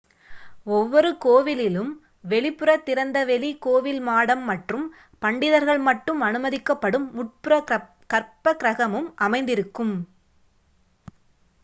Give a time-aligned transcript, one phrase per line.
[0.67, 1.91] ஓவ்வொரு கோவிலிலும்
[2.25, 4.85] வெளிப்புற திறந்த வெளி கோவில் மாடம் மற்றும்
[5.21, 7.59] பண்டிதர்கள் மட்டும் அனுமதிக்கப்படும் உட்புற
[8.09, 9.95] கற்பகிரஹமும் அமைந்திருக்கும்